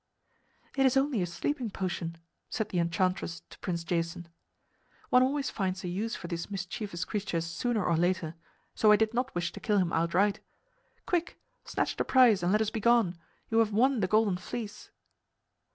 [0.75, 2.17] "It is only a sleeping potion,"
[2.49, 4.29] said the enchantress to Prince Jason.
[5.11, 8.33] "One always finds a use for these mischievous creatures sooner or later;
[8.73, 10.39] so I did not wish to kill him outright.
[11.05, 11.39] Quick!
[11.65, 13.15] Snatch the prize and let us begone.
[13.51, 14.89] You have won the Golden Fleece."